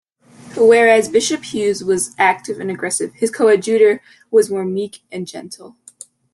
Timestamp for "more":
4.49-4.65